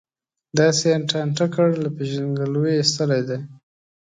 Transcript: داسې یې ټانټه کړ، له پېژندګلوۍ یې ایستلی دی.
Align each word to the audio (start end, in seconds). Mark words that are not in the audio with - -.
داسې 0.59 0.83
یې 0.93 0.99
ټانټه 1.09 1.45
کړ، 1.53 1.67
له 1.83 1.89
پېژندګلوۍ 1.95 2.67
یې 2.75 2.79
ایستلی 2.81 3.21
دی. 3.29 3.39